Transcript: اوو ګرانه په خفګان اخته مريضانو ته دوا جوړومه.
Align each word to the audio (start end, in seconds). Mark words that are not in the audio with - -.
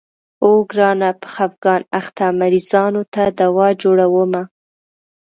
اوو 0.43 0.59
ګرانه 0.71 1.09
په 1.21 1.27
خفګان 1.33 1.81
اخته 1.99 2.25
مريضانو 2.39 3.01
ته 3.13 3.23
دوا 3.39 3.67
جوړومه. 3.81 4.41